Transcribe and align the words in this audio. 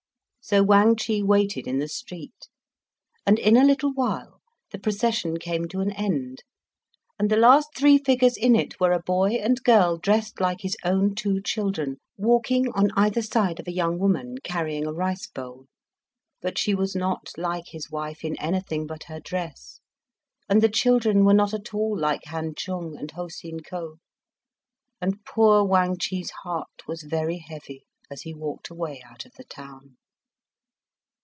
So 0.43 0.63
Wang 0.63 0.95
Chih 0.95 1.21
waited 1.21 1.67
in 1.67 1.77
the 1.77 1.87
street; 1.87 2.49
and 3.27 3.37
in 3.37 3.55
a 3.55 3.63
little 3.63 3.93
while 3.93 4.41
the 4.71 4.79
procession 4.79 5.37
came 5.37 5.67
to 5.67 5.81
an 5.81 5.91
end; 5.91 6.43
and 7.19 7.29
the 7.29 7.37
last 7.37 7.69
three 7.75 7.99
figures 7.99 8.35
in 8.37 8.55
it 8.55 8.79
were 8.79 8.91
a 8.91 8.99
boy 9.03 9.33
and 9.33 9.59
a 9.59 9.61
girl, 9.61 9.97
dressed 9.97 10.41
like 10.41 10.61
his 10.61 10.75
own 10.83 11.13
two 11.13 11.41
children, 11.41 11.97
walking 12.17 12.69
on 12.71 12.89
either 12.95 13.21
side 13.21 13.59
of 13.59 13.67
a 13.67 13.71
young 13.71 13.99
woman 13.99 14.39
carrying 14.43 14.87
a 14.87 14.91
rice 14.91 15.27
bowl. 15.27 15.67
But 16.41 16.57
she 16.57 16.73
was 16.73 16.95
not 16.95 17.27
like 17.37 17.65
his 17.67 17.91
wife 17.91 18.25
in 18.25 18.35
anything 18.39 18.87
but 18.87 19.03
her 19.03 19.19
dress, 19.19 19.79
and 20.49 20.59
the 20.59 20.69
children 20.69 21.23
were 21.23 21.35
not 21.35 21.53
at 21.53 21.71
all 21.71 21.95
like 21.95 22.23
Han 22.25 22.55
Chung 22.55 22.97
and 22.97 23.11
Ho 23.11 23.27
Seen 23.27 23.59
Ko; 23.59 23.97
and 24.99 25.23
poor 25.23 25.63
Wang 25.63 25.97
Chih's 25.99 26.31
heart 26.41 26.87
was 26.87 27.03
very 27.03 27.37
heavy 27.37 27.83
as 28.09 28.23
he 28.23 28.33
walked 28.33 28.71
away 28.71 29.03
out 29.07 29.23
of 29.27 29.33
the 29.33 29.45
town. 29.45 29.97